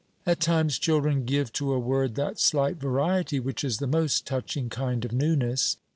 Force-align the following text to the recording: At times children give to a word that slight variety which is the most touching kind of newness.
At 0.25 0.39
times 0.39 0.79
children 0.79 1.25
give 1.25 1.53
to 1.53 1.73
a 1.73 1.77
word 1.79 2.15
that 2.15 2.39
slight 2.39 2.77
variety 2.77 3.39
which 3.39 3.63
is 3.63 3.77
the 3.77 3.85
most 3.85 4.25
touching 4.25 4.67
kind 4.67 5.05
of 5.05 5.11
newness. 5.11 5.77